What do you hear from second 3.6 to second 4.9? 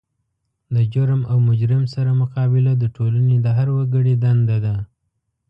وګړي دنده ده.